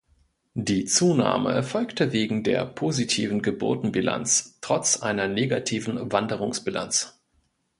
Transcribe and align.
Die 0.55 0.85
Zunahme 0.85 1.51
erfolgte 1.51 2.11
wegen 2.11 2.41
der 2.43 2.65
positiven 2.65 3.43
Geburtenbilanz 3.43 4.57
trotz 4.59 4.99
einer 4.99 5.27
negativen 5.27 6.11
Wanderungsbilanz. 6.11 7.21